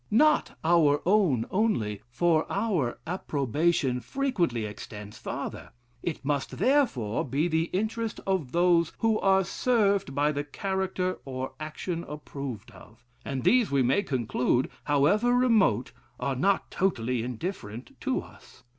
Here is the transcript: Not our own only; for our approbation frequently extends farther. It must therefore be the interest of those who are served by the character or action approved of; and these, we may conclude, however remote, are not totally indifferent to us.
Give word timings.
Not 0.09 0.57
our 0.63 0.99
own 1.05 1.45
only; 1.51 2.01
for 2.09 2.51
our 2.51 2.97
approbation 3.05 3.99
frequently 4.01 4.65
extends 4.65 5.19
farther. 5.19 5.73
It 6.01 6.25
must 6.25 6.57
therefore 6.57 7.23
be 7.23 7.47
the 7.47 7.65
interest 7.65 8.19
of 8.25 8.51
those 8.51 8.93
who 8.97 9.19
are 9.19 9.43
served 9.43 10.15
by 10.15 10.31
the 10.31 10.43
character 10.43 11.19
or 11.23 11.53
action 11.59 12.03
approved 12.07 12.71
of; 12.71 13.05
and 13.23 13.43
these, 13.43 13.69
we 13.69 13.83
may 13.83 14.01
conclude, 14.01 14.71
however 14.85 15.33
remote, 15.33 15.91
are 16.19 16.35
not 16.35 16.71
totally 16.71 17.21
indifferent 17.21 17.95
to 18.01 18.21
us. 18.21 18.63